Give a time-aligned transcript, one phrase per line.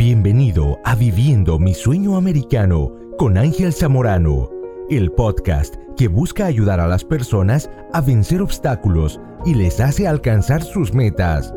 [0.00, 4.48] Bienvenido a Viviendo mi sueño americano con Ángel Zamorano,
[4.88, 10.62] el podcast que busca ayudar a las personas a vencer obstáculos y les hace alcanzar
[10.62, 11.52] sus metas.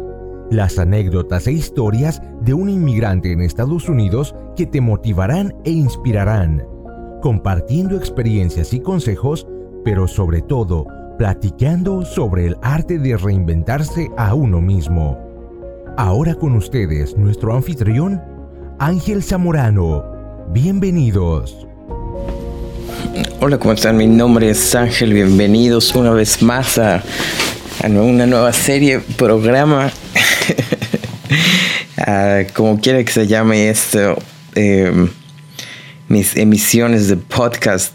[0.51, 6.67] Las anécdotas e historias de un inmigrante en Estados Unidos que te motivarán e inspirarán,
[7.21, 9.47] compartiendo experiencias y consejos,
[9.85, 10.85] pero sobre todo
[11.17, 15.17] platicando sobre el arte de reinventarse a uno mismo.
[15.95, 18.32] Ahora con ustedes nuestro anfitrión,
[18.79, 20.03] Ángel Zamorano.
[20.49, 21.67] Bienvenidos.
[23.39, 23.97] Hola, ¿cómo están?
[23.97, 25.13] Mi nombre es Ángel.
[25.13, 27.03] Bienvenidos una vez más a,
[27.83, 29.91] una nueva serie, programa,
[32.53, 34.17] como quiera que se llame esto,
[34.55, 35.09] em,
[36.07, 37.93] mis emisiones de podcast,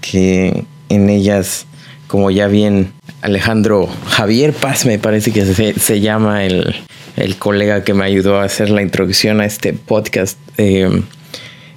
[0.00, 1.66] que en ellas,
[2.08, 6.74] como ya bien Alejandro Javier Paz, me parece que se llama el,
[7.16, 11.02] el colega que me ayudó a hacer la introducción a este podcast, eh,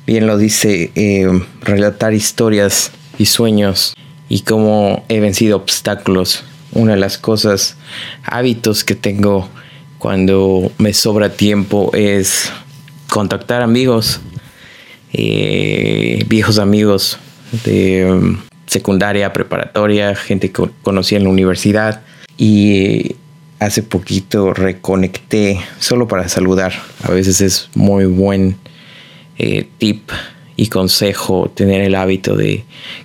[0.05, 1.27] bien lo dice, eh,
[1.61, 3.95] relatar historias y sueños
[4.27, 6.43] y cómo he vencido obstáculos.
[6.71, 7.77] Una de las cosas,
[8.23, 9.49] hábitos que tengo
[9.97, 12.51] cuando me sobra tiempo es
[13.09, 14.19] contactar amigos,
[15.13, 17.17] eh, viejos amigos
[17.65, 18.37] de
[18.69, 22.01] secundaria, preparatoria, gente que conocí en la universidad
[22.37, 23.15] y
[23.59, 26.73] hace poquito reconecté solo para saludar.
[27.03, 28.57] A veces es muy buen
[29.39, 30.11] eh, tip
[30.55, 32.63] y consejo tener el hábito de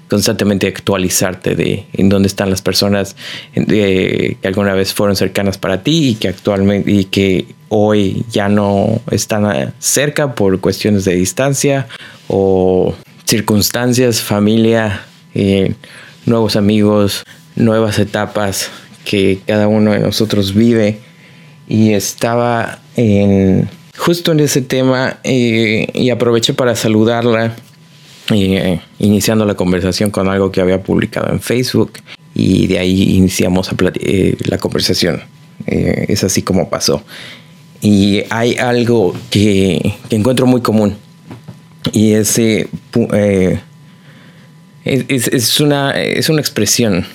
[0.09, 3.17] constantemente actualizarte de en dónde están las personas
[3.55, 9.01] que alguna vez fueron cercanas para ti y que actualmente y que hoy ya no
[9.11, 11.87] están cerca por cuestiones de distancia
[12.27, 15.75] o circunstancias, familia, eh,
[16.27, 17.25] nuevos amigos,
[17.57, 18.71] nuevas etapas
[19.05, 21.01] que cada uno de nosotros vive.
[21.67, 22.81] Y estaba
[23.97, 27.57] justo en ese tema eh, y aproveché para saludarla
[28.31, 31.93] eh, iniciando la conversación con algo que había publicado en Facebook
[32.35, 33.71] y de ahí iniciamos
[34.41, 35.23] la conversación.
[35.67, 37.03] Es así como pasó.
[37.85, 40.97] Y hay algo que, encuentro muy común
[41.93, 42.67] y ese
[44.85, 47.07] es, es, una, es una expresión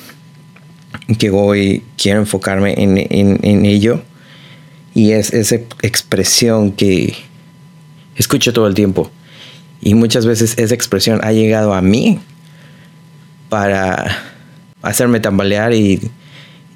[1.17, 4.01] que hoy quiero enfocarme en, ello.
[4.95, 7.15] Y es esa expresión que
[8.15, 9.11] escucho todo el tiempo.
[9.81, 12.19] Y muchas veces esa expresión ha llegado a mí
[13.49, 14.17] para
[14.81, 16.11] hacerme tambalear y,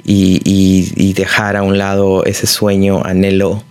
[0.03, 3.63] y, dejar a un lado ese sueño, anhelo,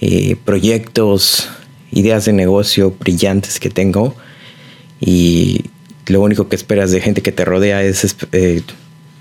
[0.00, 1.48] eh, proyectos,
[1.90, 4.14] ideas de negocio brillantes que tengo.
[5.00, 5.64] Y
[6.08, 8.62] lo único que esperas de gente que te rodea es eh,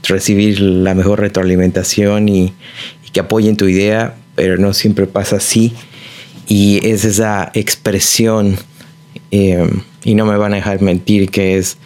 [0.04, 2.54] recibir la mejor retroalimentación y,
[3.14, 5.74] que apoyen tu idea, pero no siempre pasa así.
[6.48, 8.58] Y es esa expresión,
[9.32, 9.68] eh,
[10.04, 11.78] y no me van a dejar mentir, que es,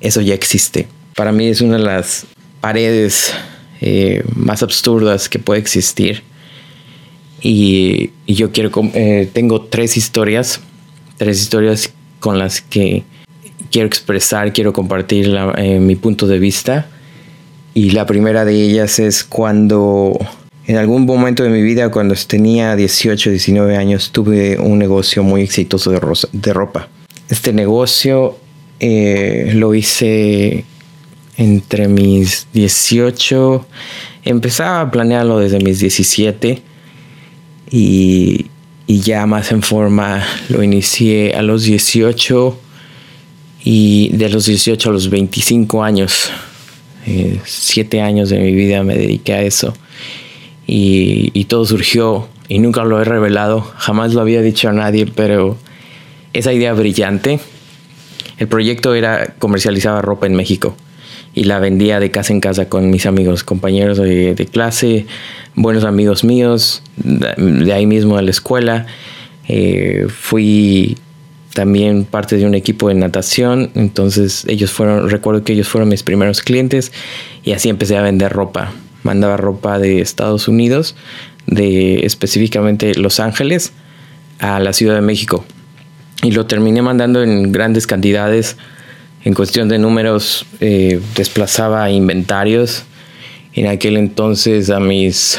[0.00, 0.86] eso ya existe.
[1.16, 2.26] Para mí es una de las
[2.60, 3.32] paredes
[3.80, 6.22] eh, más absurdas que puede existir.
[7.42, 10.60] Y, yo quiero, eh, tengo tres historias,
[11.16, 13.04] tres historias con las que
[13.70, 15.34] quiero expresar, quiero compartir
[15.80, 16.88] mi punto de vista.
[17.72, 20.18] Y la primera de ellas es cuando
[20.66, 25.42] en algún momento de mi vida, cuando tenía 18, 19 años, tuve un negocio muy
[25.42, 26.00] exitoso de,
[26.32, 26.88] de ropa.
[27.28, 28.38] Este negocio
[28.78, 30.64] eh, lo hice
[31.36, 33.66] entre mis 18,
[34.24, 36.62] empezaba a planearlo desde mis 17
[37.70, 38.46] y,
[38.86, 42.58] y ya más en forma lo inicié a los 18
[43.62, 46.30] y de los 18 a los 25 años
[47.06, 49.74] eh, siete años de mi vida me dediqué a eso.
[50.66, 55.58] Y, todo surgió y nunca lo he revelado, jamás lo había dicho a nadie, pero
[56.32, 57.40] esa idea brillante,
[58.38, 60.76] el proyecto era comercializaba ropa en México
[61.34, 65.06] y la vendía de casa en casa con mis amigos, compañeros de, clase,
[65.56, 68.86] buenos amigos míos, de ahí mismo de la escuela.
[69.48, 70.96] Eh, fui
[71.60, 76.02] también parte de un equipo de natación, entonces ellos fueron, recuerdo que ellos fueron mis
[76.02, 76.90] primeros clientes
[77.44, 78.72] y así empecé a vender ropa.
[79.02, 80.96] Mandaba ropa de Estados Unidos,
[81.46, 83.74] de específicamente Los Ángeles,
[84.38, 85.44] a la Ciudad de México.
[86.22, 88.56] Y lo terminé mandando en grandes cantidades.
[89.22, 92.84] En cuestión de números, eh, desplazaba inventarios.
[93.52, 95.38] En aquel entonces, a mis.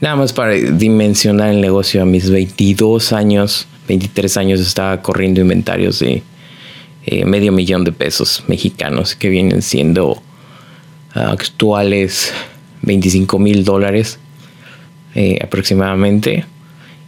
[0.00, 5.98] Nada más para dimensionar el negocio, a mis 22 años, 23 años estaba corriendo inventarios
[5.98, 6.22] de
[7.06, 10.22] eh, medio millón de pesos mexicanos que vienen siendo
[11.14, 12.32] ah, actuales
[12.82, 14.18] 25 mil dólares
[15.14, 16.46] eh, aproximadamente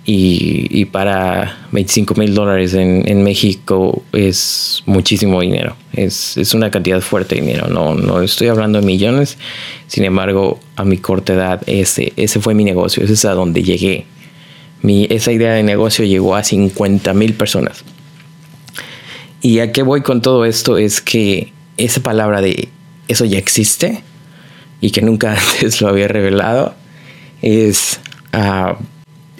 [0.08, 5.76] y, para 25 mil dólares en, México es muchísimo dinero.
[5.93, 7.67] Es, una cantidad fuerte de dinero.
[7.69, 9.37] No, no estoy hablando de millones.
[9.88, 13.02] Sin embargo, a mi corta edad, ese, ese fue mi negocio.
[13.02, 14.06] Ese es a donde llegué.
[14.82, 17.84] Mi, esa idea de negocio llegó a 50 mil personas.
[19.40, 22.69] Y a qué voy con todo esto es que esa palabra de
[23.08, 24.02] eso ya existe
[24.81, 26.75] y que nunca antes lo había revelado
[27.43, 28.00] es...
[28.32, 28.76] Uh,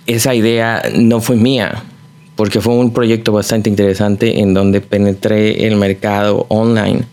[0.07, 1.83] esa idea no fue mía,
[2.37, 7.05] porque fue un proyecto bastante interesante en donde penetré el mercado online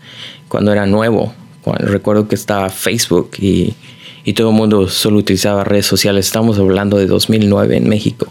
[0.48, 1.34] cuando era nuevo.
[1.62, 3.74] Cuando, recuerdo que estaba Facebook y,
[4.32, 6.26] todo el mundo solo utilizaba redes sociales.
[6.26, 8.26] Estamos hablando de 2009 en México,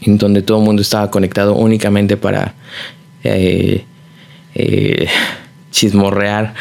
[0.00, 2.54] en donde todo el mundo estaba conectado únicamente para
[3.22, 3.84] eh,
[4.54, 5.06] eh,
[5.70, 6.54] chismorrear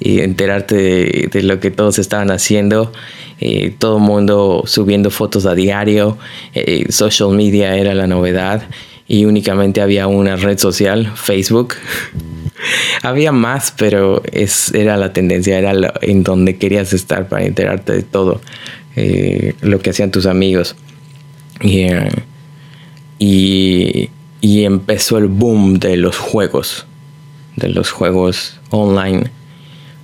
[0.00, 2.92] y enterarte de, lo que todos estaban haciendo.
[3.40, 6.18] Eh, todo el mundo subiendo fotos a diario.
[6.54, 8.62] Eh, social media era la novedad
[9.08, 11.74] y únicamente había una red social, Facebook.
[13.02, 18.02] había más, pero es, era la tendencia, era en donde querías estar para enterarte de
[18.02, 18.40] todo
[18.96, 20.76] eh, lo que hacían tus amigos.
[23.18, 26.86] y, y empezó el boom de los juegos,
[27.56, 29.30] de los juegos online.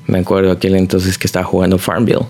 [0.06, 2.26] Me acuerdo aquel entonces que estaba jugando Farmville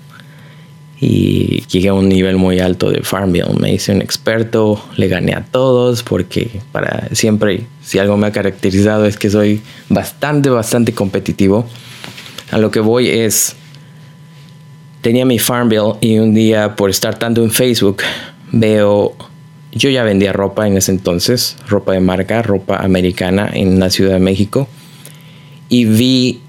[1.00, 3.54] y llegué a un nivel muy alto de Farmville.
[3.58, 8.32] Me hice un experto, le gané a todos porque para siempre, si algo me ha
[8.32, 11.66] caracterizado es que soy bastante, bastante competitivo.
[12.50, 13.56] A lo que voy es,
[15.00, 18.02] tenía mi Farmville y un día por estar tanto en Facebook
[18.52, 19.14] veo,
[19.72, 24.12] yo ya vendía ropa en ese entonces, ropa de marca, ropa americana en la Ciudad
[24.12, 24.68] de México
[25.70, 26.40] y vi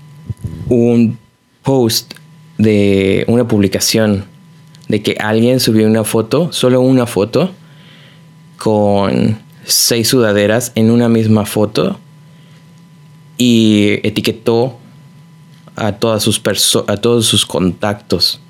[0.68, 1.18] un
[1.64, 2.16] post
[2.58, 4.26] de una publicación
[4.92, 7.50] de que alguien subió una foto, solo una foto,
[8.58, 11.98] con seis sudaderas en una misma foto
[13.38, 14.78] y etiquetó
[15.78, 16.42] a, todas sus
[16.88, 18.42] a todos sus contactos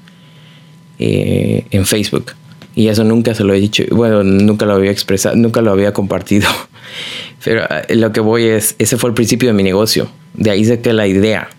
[0.97, 2.31] eh, en Facebook.
[2.73, 5.93] Y eso nunca se lo he dicho, bueno, nunca lo había expresado, nunca lo había
[5.93, 6.49] compartido.
[7.43, 10.09] Pero eh, lo que voy es, ese fue el principio de mi negocio.
[10.33, 11.49] De ahí saqué la idea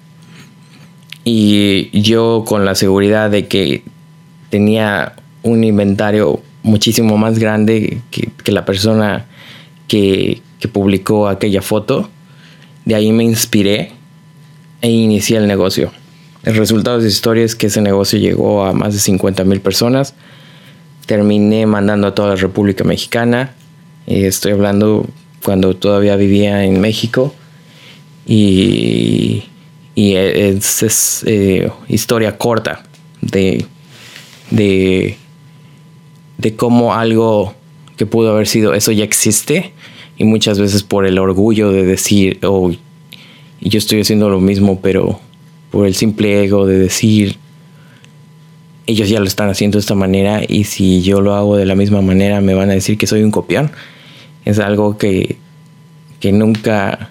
[1.22, 3.84] y yo con la seguridad de que
[4.52, 9.24] tenía un inventario muchísimo más grande que, la persona
[9.88, 12.10] que, publicó aquella foto,
[12.84, 13.92] de ahí me inspiré
[14.82, 15.90] e inicié el negocio.
[16.44, 19.62] El resultado de esa historia es que ese negocio llegó a más de 50 mil
[19.62, 20.14] personas.
[21.06, 23.54] Terminé mandando a toda la República Mexicana.
[24.06, 25.06] Eh, estoy hablando
[25.42, 27.34] cuando todavía vivía en México.
[28.26, 29.44] Y
[29.96, 32.82] es eh, historia corta
[33.22, 33.66] de,
[34.52, 35.16] de,
[36.38, 37.54] de cómo algo
[37.96, 39.72] que pudo haber sido eso ya existe.
[40.18, 42.70] Y muchas veces por el orgullo de decir oh,
[43.60, 45.18] yo estoy haciendo lo mismo pero
[45.70, 47.38] por el simple ego de decir
[48.86, 51.74] ellos ya lo están haciendo de esta manera y si yo lo hago de la
[51.74, 53.70] misma manera me van a decir que soy un copión.
[54.44, 55.36] Es algo que,
[56.20, 57.10] que nunca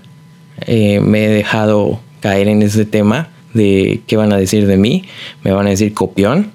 [0.67, 5.05] eh, me he dejado caer en ese tema de qué van a decir de mí,
[5.43, 6.51] me van a decir copión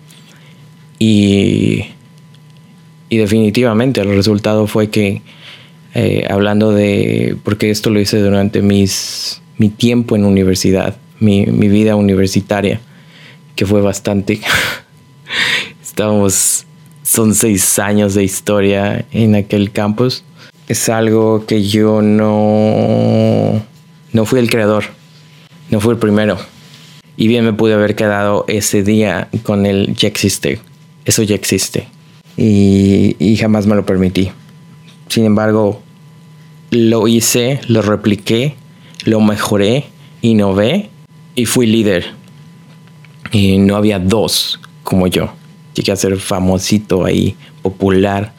[0.99, 1.85] y,
[3.09, 5.23] y definitivamente el resultado fue que
[5.95, 11.69] eh, hablando de, porque esto lo hice durante mis, mi tiempo en universidad, mi, mi
[11.69, 12.81] vida universitaria,
[13.55, 14.41] que fue bastante,
[15.83, 16.67] estábamos,
[17.03, 20.23] son seis años de historia en aquel campus,
[20.69, 23.65] es algo que yo no,
[24.13, 24.85] no fui el creador,
[25.71, 26.37] no fue el primero.
[27.17, 30.61] Y bien me pude haber quedado ese día con el ya existe.
[31.07, 31.89] Eso ya existe.
[32.37, 34.31] Y, jamás me lo permití.
[35.09, 35.81] Sin embargo,
[36.71, 38.55] lo hice, lo repliqué,
[39.05, 39.87] lo mejoré,
[40.21, 40.91] innové
[41.35, 42.05] y fui líder.
[43.33, 45.33] Y no había dos como yo.
[45.75, 48.35] Llegué a ser famosito ahí, popular.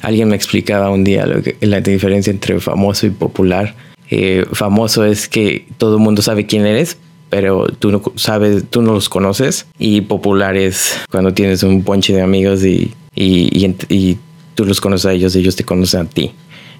[0.00, 1.26] Alguien me explicaba un día
[1.60, 3.74] la diferencia entre famoso y popular
[4.10, 6.98] eh, famoso es que todo el mundo sabe quién eres,
[7.34, 9.66] pero tú no sabes, tú no los conoces.
[9.76, 14.18] Y popular es cuando tienes un ponche de amigos y, y,
[14.54, 16.32] tú los conoces a ellos, ellos te conocen a ti.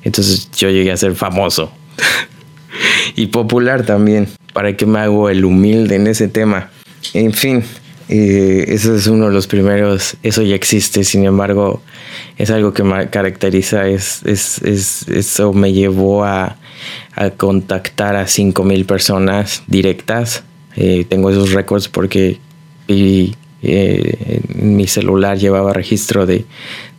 [0.05, 1.73] Entonces yo llegué a ser famoso.
[3.17, 4.29] y popular también.
[4.53, 6.71] ¿Para que me hago el humilde en ese tema?
[7.15, 7.65] En fin,
[8.09, 11.81] eh, eso es uno de los primeros, eso ya existe, sin embargo,
[12.37, 16.57] es algo que me caracteriza, es, es, es eso me llevó a,
[17.37, 20.43] contactar a 5.000 personas directas.
[20.77, 22.41] Eh, tengo esos récords porque
[22.89, 23.33] eh,
[24.57, 26.45] mi celular llevaba registro de,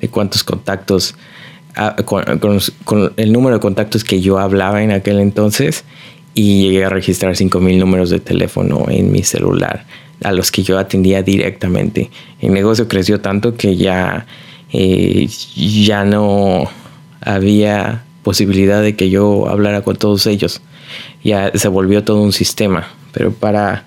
[0.09, 1.15] cuántos contactos
[2.05, 5.83] con, el número de contactos que yo hablaba en aquel entonces
[6.33, 9.85] y llegué a registrar 5000 números de teléfono en mi celular
[10.23, 12.09] a los que yo atendía directamente.
[12.39, 14.25] El negocio creció tanto que ya,
[14.71, 16.69] eh, ya no
[17.21, 20.61] había posibilidad de que yo hablara con todos ellos.
[21.23, 22.87] Ya se volvió todo un sistema.
[23.11, 23.85] Pero para,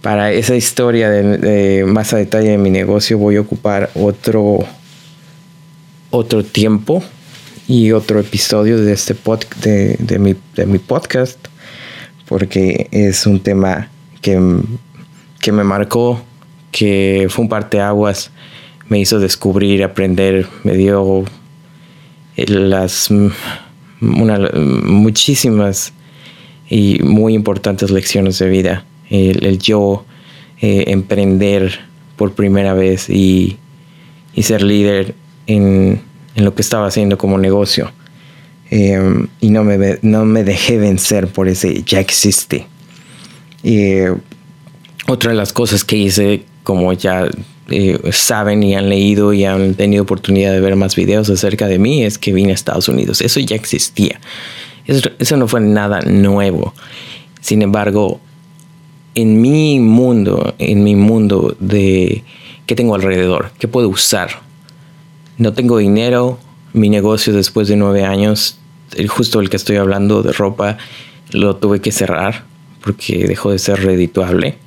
[0.00, 4.60] para esa historia de, más a detalle de mi negocio voy a ocupar otro,
[6.10, 7.02] otro tiempo
[7.68, 11.38] y otro episodio de este pod, de, de, mi, de mi podcast
[12.32, 13.90] porque es un tema
[14.22, 14.40] que
[15.42, 16.22] que me marcó,
[16.70, 18.30] que fue un parteaguas,
[18.88, 21.24] me hizo descubrir, aprender, me dio
[22.36, 23.10] las
[24.00, 25.92] muchísimas
[26.70, 28.84] y muy importantes lecciones de vida.
[29.10, 30.04] El, yo
[30.60, 31.80] eh, emprender
[32.16, 33.58] por primera vez y,
[34.40, 35.16] ser líder
[35.48, 36.00] en,
[36.36, 37.90] lo que estaba haciendo como negocio.
[38.70, 42.66] Em, y no me, no me dejé vencer por ese ya existe.
[43.64, 44.04] Y
[45.08, 47.28] otra de las cosas que hice, como ya
[47.70, 51.78] eh, saben y han leído y han tenido oportunidad de ver más videos acerca de
[51.78, 53.20] mí, es que vine a Estados Unidos.
[53.20, 54.20] Eso ya existía.
[54.86, 56.74] Eso, no fue nada nuevo.
[57.40, 58.20] Sin embargo,
[59.14, 62.24] en mi mundo, en mi mundo de
[62.66, 64.40] qué tengo alrededor, qué puedo usar.
[65.38, 66.38] No tengo dinero,
[66.72, 68.58] mi negocio después de nueve años,
[69.08, 70.78] justo el que estoy hablando de ropa,
[71.30, 72.44] lo tuve que cerrar
[72.82, 74.58] porque dejó de ser redituable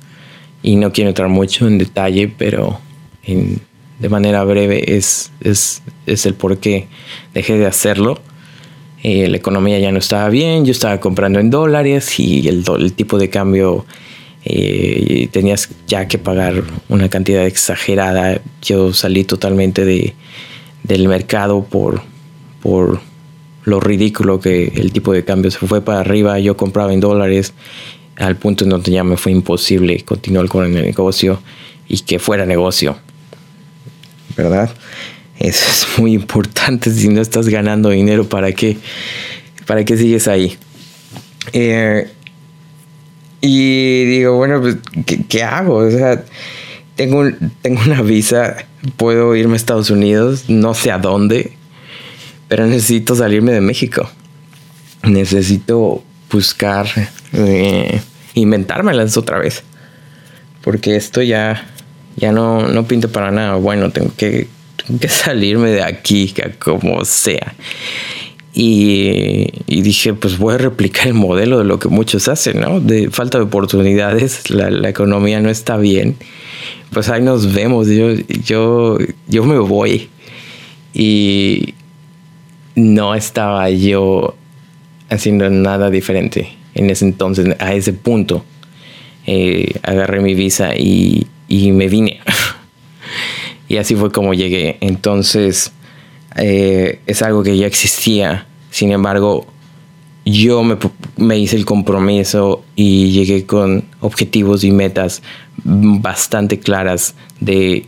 [0.66, 2.80] y no quiero entrar mucho en detalle, pero
[3.24, 5.80] de manera breve es, es,
[6.26, 6.88] el por qué
[7.34, 8.18] dejé de hacerlo.
[9.04, 12.92] Eh, la economía ya no estaba bien, yo estaba comprando en dólares y el, el
[12.94, 13.86] tipo de cambio
[14.44, 18.40] eh, tenías ya que pagar una cantidad exagerada.
[18.60, 20.14] Yo salí totalmente de,
[20.82, 22.02] del mercado por,
[22.60, 23.00] por
[23.62, 26.40] lo ridículo que el tipo de cambio se fue para arriba.
[26.40, 27.54] Yo compraba en dólares
[28.16, 31.40] al punto en donde ya me fue imposible continuar con el negocio
[31.88, 32.98] y que fuera negocio.
[34.36, 34.70] ¿Verdad?
[35.38, 36.90] Eso es muy importante.
[36.90, 38.76] Si no estás ganando dinero, ¿para qué,
[39.66, 40.56] para qué sigues ahí?
[41.52, 42.10] Eh,
[43.40, 44.76] y digo, bueno, pues,
[45.28, 45.76] ¿qué, hago?
[45.76, 46.24] O sea,
[46.96, 47.24] tengo,
[47.62, 48.56] tengo una visa,
[48.96, 51.52] puedo irme a Estados Unidos, no sé a dónde,
[52.48, 54.10] pero necesito salirme de México.
[55.02, 56.86] Necesito buscar,
[57.32, 58.00] eh,
[58.34, 59.62] inventármelas otra vez.
[60.62, 61.66] Porque esto ya,
[62.16, 63.56] ya no, no pinta para nada.
[63.56, 64.48] Bueno, tengo que,
[65.00, 67.54] que salirme de aquí, como sea.
[68.52, 72.80] Y, y, dije, pues voy a replicar el modelo de lo que muchos hacen, ¿no?
[72.80, 76.16] De falta de oportunidades, la, la economía no está bien.
[76.90, 78.14] Pues ahí nos vemos, yo,
[78.44, 78.96] yo,
[79.28, 80.08] yo me voy.
[80.94, 81.74] Y
[82.76, 84.34] no estaba yo
[85.08, 88.44] haciendo nada diferente en ese entonces, a ese punto.
[89.26, 92.20] Eh, agarré mi visa y, me vine.
[93.68, 94.76] y así fue como llegué.
[94.80, 95.72] Entonces,
[96.36, 98.46] eh, es algo que ya existía.
[98.70, 99.46] Sin embargo,
[100.24, 100.76] yo me,
[101.16, 105.22] me, hice el compromiso y llegué con objetivos y metas
[105.64, 107.86] bastante claras de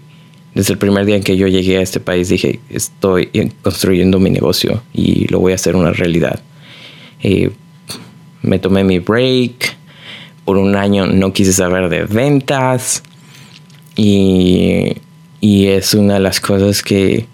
[0.54, 3.30] desde el primer día en que yo llegué a este país dije estoy
[3.62, 6.40] construyendo mi negocio y lo voy a hacer una realidad
[7.22, 7.50] eh,
[8.42, 9.76] me tomé mi break.
[10.44, 13.02] Por un año no quise saber de ventas.
[13.96, 14.96] Y,
[15.40, 17.26] y es una de las cosas que,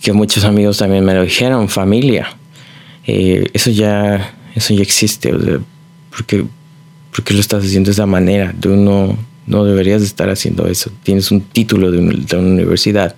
[0.00, 2.36] que, muchos amigos también me lo dijeron, familia.
[3.06, 5.32] Eh, eso, ya, eso ya existe.
[6.10, 6.44] porque
[7.14, 8.54] ¿por, qué, lo estás haciendo de esa manera?
[8.58, 9.16] Tú no,
[9.46, 10.90] no deberías estar haciendo eso.
[11.02, 13.14] Tienes un título de, una universidad.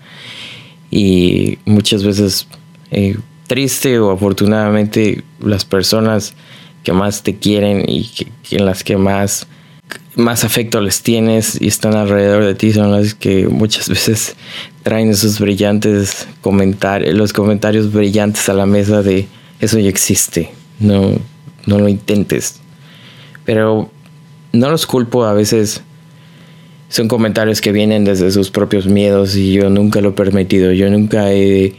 [0.90, 2.46] Y muchas veces,
[2.90, 6.34] eh, triste o afortunadamente, las personas
[6.82, 8.10] que más te quieren y
[8.50, 9.46] en las que más,
[10.16, 14.36] más afecto les tienes y están alrededor de ti son las que muchas veces
[14.82, 19.26] traen esos brillantes comentarios, los comentarios brillantes a la mesa de
[19.60, 21.12] eso ya existe, no,
[21.66, 22.60] no lo intentes.
[23.44, 23.90] Pero
[24.52, 25.82] no los culpo, a veces
[26.88, 30.88] son comentarios que vienen desde sus propios miedos y yo nunca lo he permitido, yo
[30.90, 31.74] nunca he,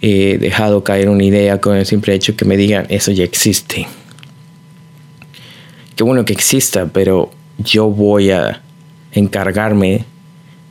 [0.00, 3.86] he dejado caer una idea con el simple hecho que me digan eso ya existe
[5.98, 8.62] qué bueno que exista, pero yo voy a
[9.10, 10.04] encargarme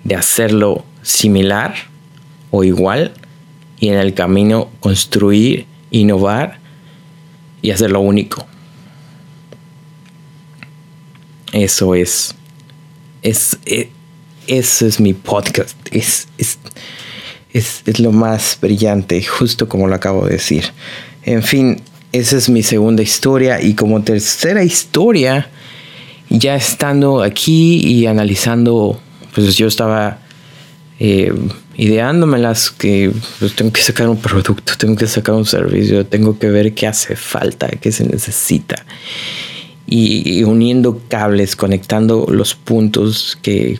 [0.05, 1.75] de hacerlo similar
[2.49, 3.11] o igual
[3.77, 6.59] y en el camino construir, innovar
[7.61, 8.47] y hacerlo único.
[11.51, 12.33] Eso es,
[13.21, 13.87] es, es,
[14.47, 15.75] eso es mi podcast.
[15.91, 16.29] Es,
[17.53, 20.65] es, es lo más brillante, justo como lo acabo de decir.
[21.23, 25.49] En fin, esa es mi segunda historia y como tercera historia,
[26.29, 28.99] ya estando aquí y analizando,
[29.33, 30.19] pues yo estaba
[30.99, 31.33] eh,
[31.75, 36.49] ideándomelas que pues, tengo que sacar un producto, tengo que sacar un servicio, tengo que
[36.49, 38.85] ver qué hace falta, qué se necesita.
[39.89, 43.79] Y, uniendo cables, conectando los puntos que,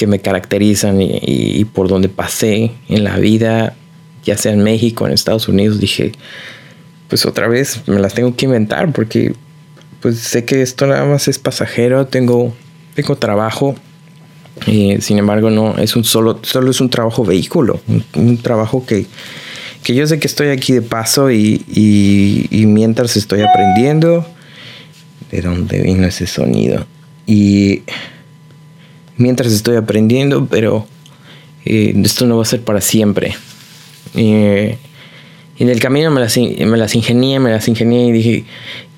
[0.00, 3.76] que me caracterizan y, y, por donde pasé en la vida,
[4.24, 6.12] ya sea en México, en Estados Unidos, dije,
[7.06, 9.34] pues otra vez me las tengo que inventar porque
[10.00, 12.54] pues sé que esto nada más es pasajero, tengo,
[12.94, 13.74] tengo trabajo.
[14.66, 17.82] y sin embargo, no es un solo, solo es un trabajo vehículo,
[18.14, 19.04] un, trabajo que,
[19.82, 21.62] que, yo sé que estoy aquí de paso y,
[22.50, 24.26] y, mientras estoy aprendiendo
[25.30, 26.86] de dónde vino ese sonido.
[27.26, 27.82] Y
[29.20, 30.86] mientras estoy aprendiendo, pero
[31.64, 33.36] eh, esto no va a ser para siempre.
[34.14, 34.78] Eh,
[35.58, 38.44] en el camino me las, me ingenié, me las ingenié y dije,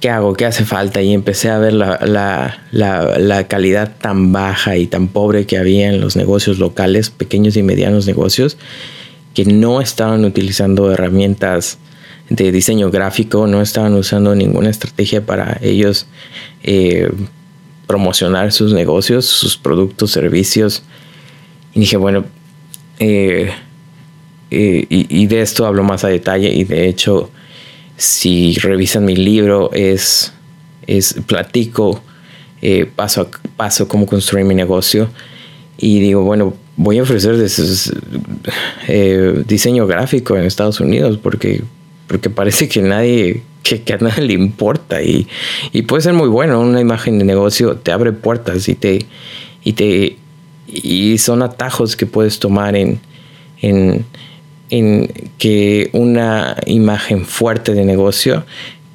[0.00, 0.32] ¿qué hago?
[0.34, 1.02] ¿Qué hace falta?
[1.02, 1.98] Y empecé a ver la,
[2.70, 7.64] la, calidad tan baja y tan pobre que había en los negocios locales, pequeños y
[7.64, 8.58] medianos negocios,
[9.34, 11.78] que no estaban utilizando herramientas
[12.28, 16.06] de diseño gráfico, no estaban usando ninguna estrategia para ellos
[16.62, 17.10] eh,
[17.92, 20.82] promocionar sus negocios, sus productos, servicios.
[21.74, 22.24] Y dije, bueno,
[22.98, 23.52] eh,
[24.50, 27.30] eh, y, de esto hablo más a detalle y de hecho
[27.98, 30.32] si revisan mi libro es,
[30.86, 32.02] es platico
[32.62, 35.08] eh, paso a paso cómo construir mi negocio
[35.78, 37.34] y digo bueno voy a ofrecer
[38.88, 41.62] eh, diseño gráfico en Estados Unidos porque
[42.06, 45.26] porque parece que nadie que, a nadie le importa y,
[45.72, 49.06] y, puede ser muy bueno una imagen de negocio te abre puertas y te
[49.62, 50.16] y te
[50.66, 53.00] y son atajos que puedes tomar en,
[53.60, 54.04] en
[54.72, 58.46] en que una imagen fuerte de negocio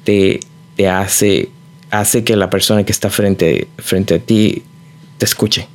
[0.02, 0.40] te,
[0.74, 1.50] te hace,
[1.92, 4.64] hace que la persona que está frente, frente a ti
[5.18, 5.68] te escuche.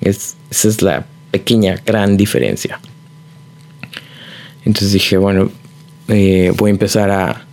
[0.00, 2.80] Es, esa es la pequeña, gran diferencia.
[4.64, 5.52] Entonces dije, bueno,
[6.08, 7.45] eh, voy a empezar a...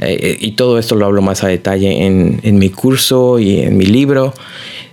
[0.00, 3.76] Eh, y todo esto lo hablo más a detalle en, en mi curso y en
[3.76, 4.34] mi libro.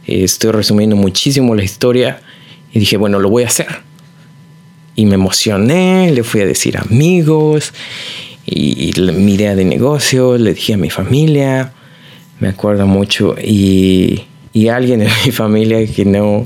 [0.05, 2.21] estoy resumiendo muchísimo la historia
[2.71, 3.67] y dije, bueno, lo voy a hacer
[4.95, 7.73] y me emocioné, le fui a decir amigos
[8.45, 11.73] y, mi idea de negocio, le dije a mi familia,
[12.39, 16.45] me acuerdo mucho, y, y alguien de mi familia que no,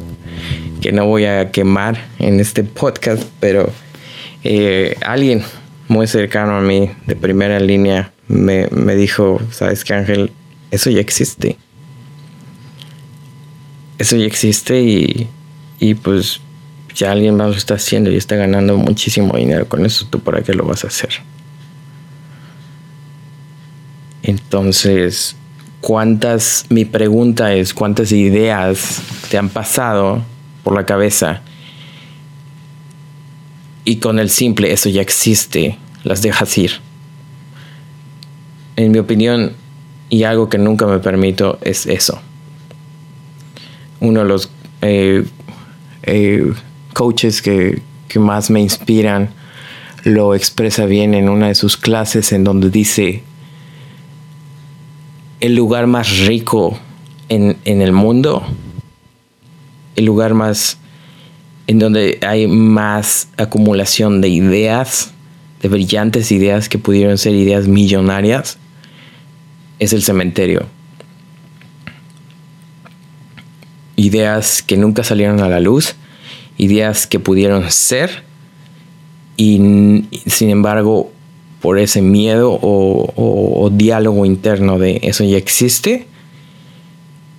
[0.81, 3.69] que no voy a quemar en este podcast, pero
[4.43, 5.43] eh, alguien
[5.87, 10.31] muy cercano a mí, de primera línea, me, me dijo, sabes que Ángel,
[10.71, 11.57] eso ya existe.
[13.97, 15.27] Eso ya existe y,
[15.79, 16.41] y pues
[16.95, 20.41] ya alguien más lo está haciendo y está ganando muchísimo dinero con eso, ¿tú para
[20.41, 21.09] qué lo vas a hacer?
[24.23, 25.35] Entonces,
[25.81, 30.23] ¿cuántas, mi pregunta es, cuántas ideas te han pasado
[30.63, 31.41] por la cabeza?
[33.83, 36.84] Y con el simple, eso ya existe, las dejas ir.
[38.75, 39.53] En mi opinión,
[40.09, 42.19] y algo que nunca me permito, es eso.
[43.99, 44.49] Uno de los
[44.81, 45.25] eh,
[46.03, 46.53] eh,
[46.93, 47.81] coaches que,
[48.15, 49.31] más me inspiran
[50.05, 53.23] lo expresa bien en una de sus clases en donde dice,
[55.41, 56.79] el lugar más rico
[57.27, 58.41] en, en el mundo,
[59.97, 60.77] el lugar más
[61.67, 65.11] en donde hay más acumulación de ideas,
[65.61, 68.57] de brillantes ideas que pudieron ser ideas millonarias,
[69.79, 70.65] es el cementerio.
[73.95, 75.95] Ideas que nunca salieron a la luz
[76.57, 78.23] ideas que pudieron ser
[79.37, 79.57] y
[80.27, 81.11] sin embargo
[81.61, 86.07] por ese miedo o, diálogo interno de eso ya existe,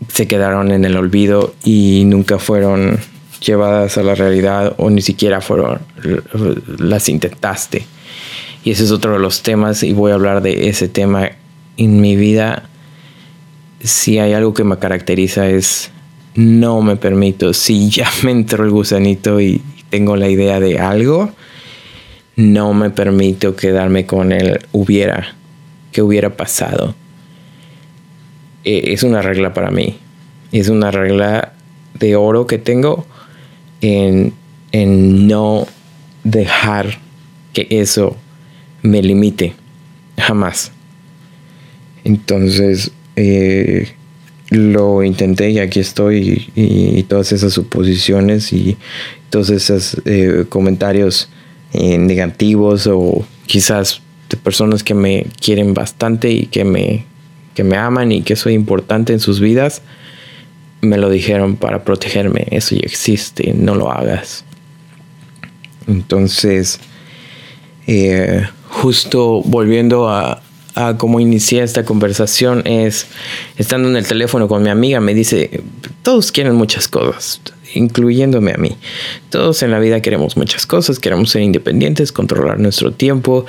[0.09, 2.99] se quedaron en el olvido y nunca fueron
[3.41, 5.81] llevadas a la realidad o ni siquiera fueron
[6.79, 7.87] las intentaste.
[8.65, 11.31] Y ese es otro de los temas y voy a hablar de ese tema
[11.77, 12.69] en mi vida.
[13.81, 15.91] Si hay algo que me caracteriza es
[16.35, 21.31] no me permito, si ya me entró el gusanito y tengo la idea de algo,
[22.37, 25.35] no me permito quedarme con el hubiera,
[25.93, 26.95] que hubiera pasado.
[28.65, 29.99] E, es una regla para mí.
[30.53, 31.55] Es una regla
[31.95, 33.07] de oro que tengo
[33.81, 34.35] en,
[35.27, 35.67] no
[36.25, 36.99] dejar
[37.55, 38.17] que eso
[38.83, 39.55] me limite.
[40.19, 40.73] Jamás.
[42.07, 43.89] Entonces, eh,
[44.51, 48.77] lo intenté y aquí estoy y, todas esas suposiciones y
[49.29, 51.29] todos esos eh, comentarios
[51.73, 57.05] eh, negativos o quizás de personas que me quieren bastante y que me,
[57.57, 59.83] que me aman y que soy importante en sus vidas,
[60.83, 62.47] me lo dijeron para protegerme.
[62.53, 64.45] Eso ya existe, no lo hagas.
[65.89, 66.79] Entonces,
[67.89, 70.41] eh, justo volviendo a,
[70.77, 73.07] a cómo inicié esta conversación, es
[73.57, 75.63] estando en el teléfono con mi amiga, me dice,
[76.03, 77.41] todos quieren muchas cosas,
[77.75, 78.77] incluyéndome a mí.
[79.31, 83.47] Todos en la vida queremos muchas cosas, queremos ser independientes, controlar nuestro tiempo,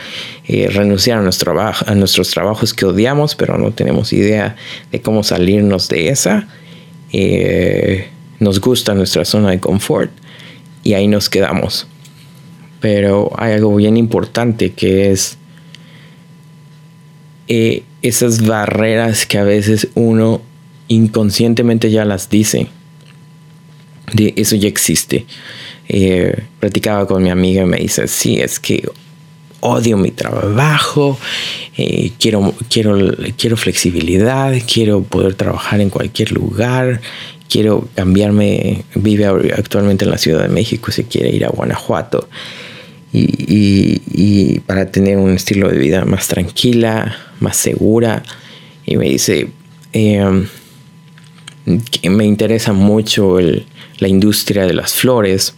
[0.48, 4.56] eh, renunciar a, nuestro a nuestros trabajos que odiamos, pero no tenemos idea
[4.94, 6.48] de cómo salirnos de esa.
[7.12, 8.08] Eh,
[8.40, 10.12] nos gusta nuestra zona de confort
[10.82, 11.88] y ahí nos quedamos.
[12.80, 15.38] Pero hay algo bien importante que es
[17.48, 20.42] eh, esas barreras que a veces uno
[20.88, 22.68] inconscientemente ya las dice
[24.14, 25.26] de eso ya existe.
[25.90, 28.90] Eh, platicaba con mi amiga y me dice, sí, es que
[29.60, 31.18] odio mi trabajo,
[31.78, 37.02] eh, quiero, quiero, quiero flexibilidad, quiero poder trabajar en cualquier lugar,
[37.50, 42.28] quiero cambiarme, vive actualmente en la Ciudad de México, si quiere ir a Guanajuato.
[43.14, 48.24] Y, para tener un estilo de vida más tranquila, más segura.
[48.86, 49.48] Y me dice,
[49.94, 50.46] eh,
[51.90, 55.56] que me interesa mucho la industria de las flores.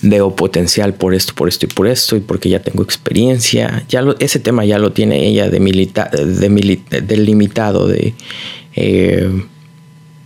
[0.00, 3.84] Veo potencial por esto, por esto y por esto, y porque ya tengo experiencia.
[3.88, 8.14] Ya ese tema ya lo tiene ella de de delimitado, de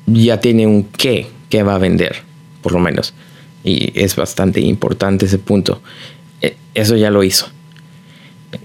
[0.06, 2.16] ya tiene un qué que va a vender,
[2.62, 3.14] por lo menos.
[3.64, 5.82] Y es bastante importante ese punto.
[6.42, 7.48] E, eso ya lo hizo.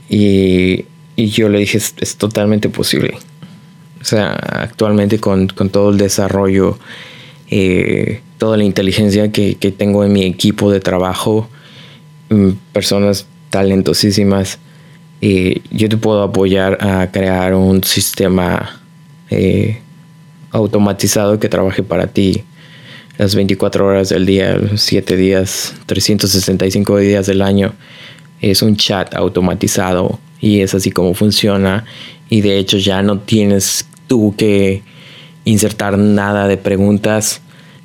[0.10, 0.86] Y,
[1.16, 3.18] y yo le dije, es, totalmente posible.
[4.02, 6.78] O sea, actualmente con, con todo el desarrollo
[7.50, 11.50] eh, toda la inteligencia que, tengo en mi equipo de trabajo,
[12.30, 14.60] mm, personas talentosísimas.
[15.22, 18.82] Eh, yo te puedo apoyar a crear un sistema
[19.30, 19.82] eh,
[20.52, 22.44] automatizado que trabaje para ti
[23.18, 27.74] las 24 horas del día, los 7 días, 365 días del año.
[28.42, 31.86] Es un chat automatizado y es así como funciona.
[32.30, 34.84] Y de hecho ya no tienes tú que
[35.46, 37.42] insertar nada de preguntas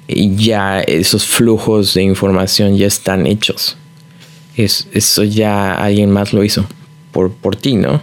[0.08, 3.76] y ya esos flujos de información ya están hechos.
[4.56, 6.66] Es, eso ya alguien más lo hizo
[7.10, 8.02] por, por ti, ¿no?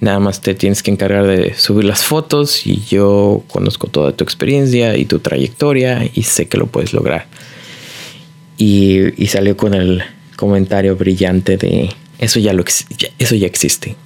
[0.00, 4.24] Nada más te tienes que encargar de subir las fotos y yo conozco toda tu
[4.24, 7.26] experiencia y tu trayectoria y sé que lo puedes lograr.
[8.58, 10.02] Y, y salió con el
[10.36, 12.64] comentario brillante de eso ya, lo,
[13.18, 13.96] eso ya existe.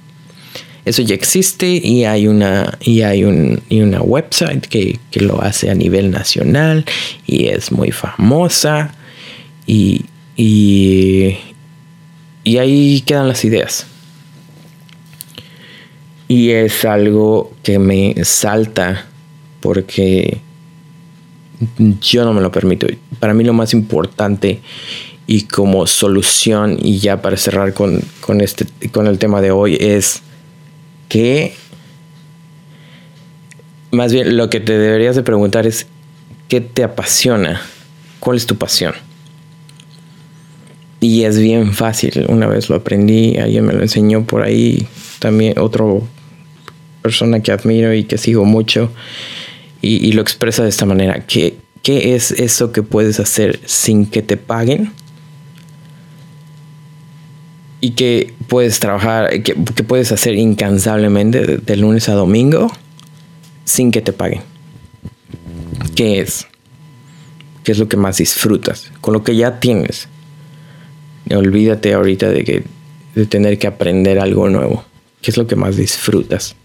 [0.83, 5.69] Eso ya existe y hay una, y hay un, y una website que, lo hace
[5.69, 6.85] a nivel nacional
[7.27, 8.95] y es muy famosa
[9.67, 11.37] y, y,
[12.43, 13.85] y ahí quedan las ideas.
[16.31, 19.05] Y es algo que me salta
[19.59, 20.37] porque
[21.99, 22.87] yo no me lo permito.
[23.19, 24.61] Para mí lo más importante
[25.27, 29.75] y como solución y ya para cerrar con, con, este, con el tema de hoy
[29.77, 30.21] es
[31.09, 31.53] que
[33.91, 35.87] más bien lo que te deberías de preguntar es
[36.47, 37.61] ¿qué te apasiona?
[38.21, 38.93] ¿Cuál es tu pasión?
[41.01, 44.87] Y es bien fácil, una vez lo aprendí, alguien me lo enseñó por ahí,
[45.19, 46.07] también otro
[47.01, 48.91] persona que admiro y que sigo mucho,
[49.83, 54.21] y, lo expresa de esta manera, ¿Qué, ¿qué es eso que puedes hacer sin que
[54.21, 54.91] te paguen?
[57.81, 62.71] y que puedes trabajar, que, puedes hacer incansablemente de, lunes a domingo
[63.65, 64.41] sin que te paguen.
[65.95, 66.47] ¿Qué es?
[67.63, 68.91] ¿Qué es lo que más disfrutas?
[69.01, 70.07] Con lo que ya tienes.
[71.31, 72.63] Olvídate ahorita de, que,
[73.15, 74.85] de tener que aprender algo nuevo.
[75.21, 76.55] ¿Qué es lo que más disfrutas?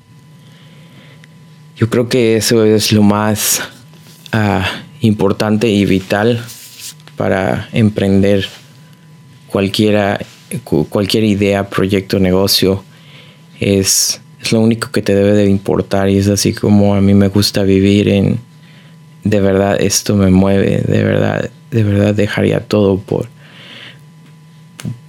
[1.77, 3.61] Yo creo que eso es lo más
[4.33, 6.43] ah, importante y vital
[7.17, 8.49] para emprender
[9.49, 10.19] cualquiera
[10.89, 12.83] cualquier idea, proyecto, negocio,
[13.61, 17.15] es, es lo único que te debe de importar y es así como a mí
[17.15, 18.39] me gusta vivir en,
[19.25, 23.29] de verdad esto me mueve, de verdad, de verdad dejaría todo por,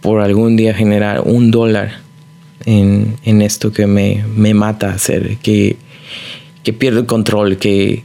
[0.01, 1.99] por algún día generar un dólar
[2.65, 5.77] en, en esto que me, me, mata hacer, que,
[6.67, 8.03] que pierdo el control, que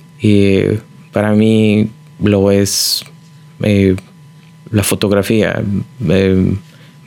[1.10, 1.90] para mí
[2.22, 3.04] lo es
[3.60, 3.96] eh,
[4.70, 5.60] la fotografía.
[6.08, 6.54] Eh,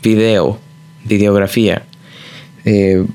[0.04, 0.60] video,
[1.06, 1.86] videografía.
[2.66, 3.06] Eh,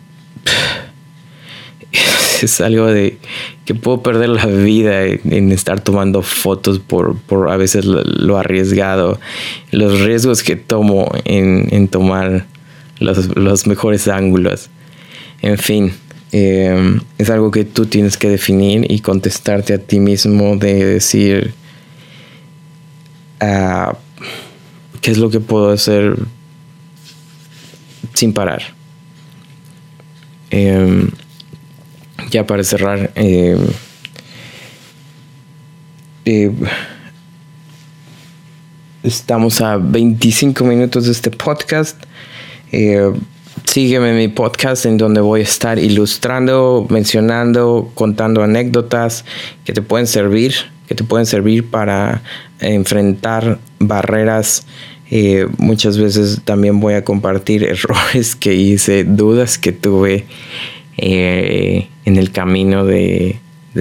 [2.43, 3.19] es algo de
[3.67, 9.21] que puedo perder la vida en, estar tomando fotos por, por a veces lo, arriesgado,
[9.71, 12.47] los riesgos que tomo en, tomar
[13.01, 14.71] los, mejores ángulos.
[15.43, 15.93] En fin,
[16.33, 21.55] em, es algo que tú tienes que definir y contestarte a ti mismo de decir
[23.41, 23.97] ah,
[25.01, 26.17] qué es lo que puedo hacer
[28.15, 28.63] sin parar.
[30.51, 31.11] Em,
[32.31, 33.59] ya para cerrar, em,
[39.03, 41.97] estamos a 25 minutos de este podcast.
[43.65, 49.25] Sígueme en mi podcast en donde voy a estar ilustrando, mencionando, contando anécdotas
[49.65, 50.55] que te pueden servir,
[50.87, 52.23] que te pueden servir para
[52.61, 54.67] enfrentar barreras
[55.13, 60.25] eh, muchas veces también voy a compartir errores que hice, dudas que tuve
[60.97, 63.41] eh, en el camino de,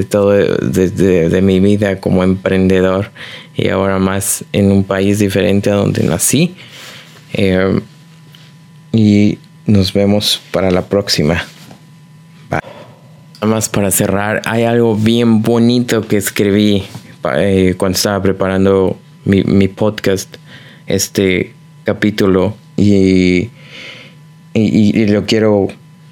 [0.09, 3.11] todo, de, mi vida como emprendedor
[3.55, 6.55] y ahora más en un país diferente a donde nací.
[7.33, 7.79] Eh,
[8.91, 9.37] y
[9.69, 11.45] nos vemos para la próxima.
[12.49, 16.83] Nada más para cerrar, hay algo bien bonito que escribí
[17.21, 20.35] cuando estaba preparando mi, podcast
[20.87, 21.53] este
[21.83, 23.49] capítulo y,
[24.53, 25.67] y, lo quiero,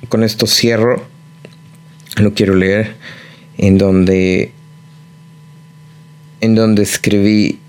[0.08, 1.04] con esto cierro,
[2.18, 2.96] lo quiero leer,
[3.58, 4.52] en donde,
[6.42, 7.60] en donde escribí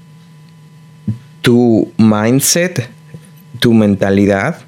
[1.40, 2.88] tu mindset,
[3.58, 4.67] tu mentalidad,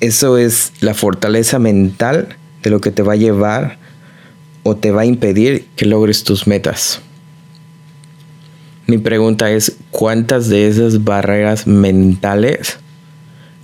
[0.00, 3.78] eso es la fortaleza mental de lo que te va a llevar
[4.62, 7.00] o te va a impedir que logres tus metas.
[8.86, 12.78] Mi pregunta es, ¿cuántas de esas barreras mentales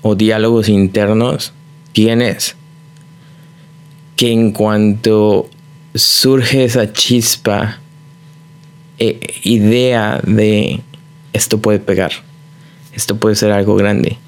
[0.02, 1.52] o diálogos internos
[1.92, 2.56] tienes
[4.16, 5.48] que en cuanto
[5.94, 7.78] surge esa chispa,
[8.98, 10.80] e, idea de
[11.32, 12.12] esto puede pegar,
[12.92, 14.18] esto puede ser algo grande?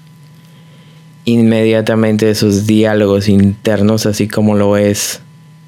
[1.24, 5.20] Inmediatamente esos diálogos internos, así como lo es,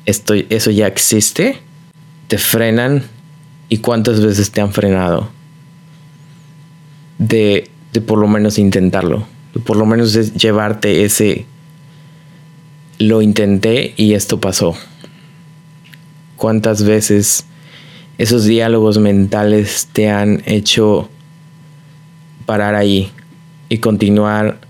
[0.06, 1.58] esto, eso ya existe,
[2.28, 3.04] te frenan
[3.68, 5.28] ¿Y cuántas veces te han frenado
[7.18, 9.26] de, de por lo menos intentarlo?
[9.54, 11.46] De por lo menos llevarte ese,
[12.98, 14.76] lo intenté y esto pasó.
[16.36, 17.46] ¿Cuántas veces
[18.18, 21.08] esos diálogos mentales te han hecho
[22.44, 23.10] parar ahí
[23.70, 24.60] y continuar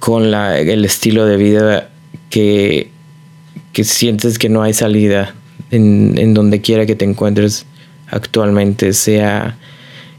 [0.00, 1.90] con la, el estilo de vida
[2.30, 2.90] que,
[3.72, 5.34] que sientes que no hay salida?
[5.70, 7.66] en, donde quiera que te encuentres
[8.08, 9.56] actualmente, sea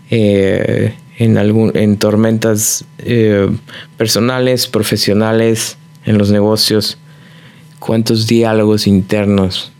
[0.09, 3.49] eh, en, algún, en tormentas eh,
[3.97, 6.97] personales, profesionales, en los negocios,
[7.79, 9.71] cuántos diálogos internos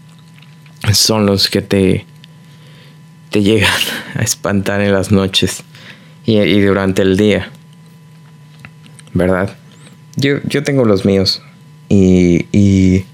[0.94, 2.06] son los que te,
[3.30, 3.72] te llegan
[4.16, 5.64] a espantar en las noches
[6.26, 7.50] y, durante el día.
[9.14, 9.58] ¿Verdad?
[10.16, 11.42] Yo, yo tengo los míos
[11.90, 13.06] y, y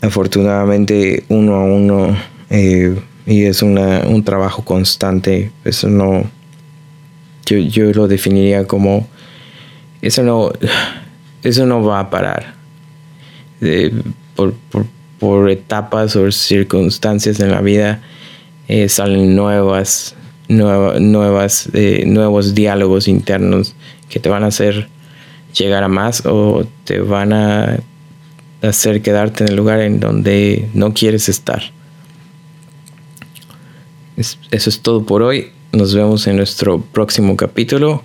[0.00, 2.16] afortunadamente uno a uno
[2.50, 2.96] eh,
[3.26, 5.50] y es un trabajo constante.
[5.64, 6.24] Eso no,
[7.44, 9.06] yo, yo lo definiría como,
[10.00, 10.52] eso no,
[11.42, 12.54] eso no va a parar.
[14.34, 14.54] por,
[15.18, 18.00] por, etapas o circunstancias en la vida
[18.68, 20.14] eh, salen nuevas,
[20.48, 23.74] nuevas, eh, nuevos diálogos internos
[24.08, 24.88] que te van a hacer
[25.56, 27.78] llegar a más o te van a
[28.62, 31.62] hacer quedarte en el lugar en donde no quieres estar.
[34.16, 35.52] eso es todo por hoy.
[35.72, 38.02] Nos vemos en nuestro próximo capítulo.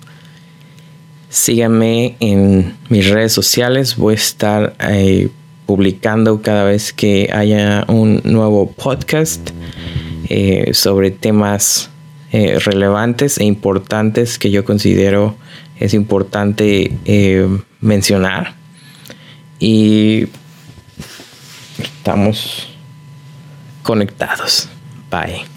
[1.30, 3.96] Síganme en mis redes sociales.
[3.96, 5.30] Voy a estar eh,
[5.66, 9.52] publicando cada vez que haya un nuevo podcast
[10.28, 11.90] eh, sobre temas
[12.34, 15.38] eh, relevantes e importantes que yo considero
[15.82, 18.54] es importante mencionar.
[19.60, 20.28] Y
[21.78, 22.67] estamos
[23.84, 24.70] conectados.
[25.10, 25.51] Bye.